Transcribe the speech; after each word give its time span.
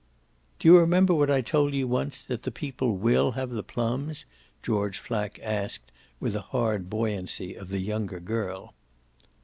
"Do 0.57 0.67
you 0.67 0.79
remember 0.79 1.13
what 1.13 1.29
I 1.29 1.41
told 1.41 1.75
you 1.75 1.87
once, 1.87 2.23
that 2.23 2.41
the 2.41 2.49
people 2.49 2.97
WILL 2.97 3.33
have 3.33 3.51
the 3.51 3.61
plums?" 3.61 4.25
George 4.63 4.97
Flack 4.97 5.39
asked 5.43 5.91
with 6.19 6.35
a 6.35 6.41
hard 6.41 6.89
buoyancy 6.89 7.53
of 7.53 7.69
the 7.69 7.77
younger 7.77 8.19
girl. 8.19 8.73